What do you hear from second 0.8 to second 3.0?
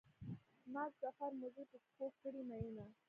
د سفر موزې په پښو کړې مینه.